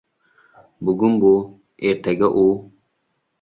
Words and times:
Bugun 0.87 1.17
bu, 1.25 1.33
ertaga 1.91 2.31
u... 2.47 2.49